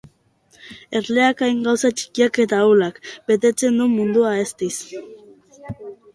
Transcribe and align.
Erleak, 0.99 1.43
hain 1.47 1.59
gauza 1.67 1.91
txikiak 1.99 2.39
eta 2.45 2.57
ahulak, 2.63 2.99
betetzen 3.33 3.79
du 3.83 3.89
mundua 3.93 4.35
eztiz. 4.47 4.73